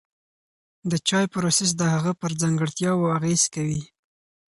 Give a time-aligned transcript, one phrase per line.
[0.89, 3.81] د چای پروسس د هغه پر ځانګړتیاوو اغېز کوي.